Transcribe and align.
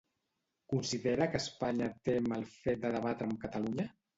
Considera 0.73 1.27
que 1.35 1.41
Espanya 1.45 1.91
tem 2.09 2.33
el 2.41 2.49
fet 2.57 2.83
de 2.87 2.95
debatre 2.99 3.29
amb 3.31 3.41
Catalunya? 3.45 3.91